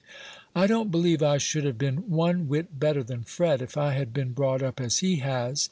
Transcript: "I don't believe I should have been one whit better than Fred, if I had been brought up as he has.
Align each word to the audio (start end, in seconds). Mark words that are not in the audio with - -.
"I 0.55 0.65
don't 0.65 0.89
believe 0.89 1.21
I 1.21 1.37
should 1.37 1.63
have 1.63 1.77
been 1.77 2.09
one 2.09 2.47
whit 2.47 2.79
better 2.79 3.03
than 3.03 3.21
Fred, 3.21 3.61
if 3.61 3.77
I 3.77 3.93
had 3.93 4.11
been 4.11 4.33
brought 4.33 4.63
up 4.63 4.81
as 4.81 4.97
he 4.97 5.17
has. 5.17 5.59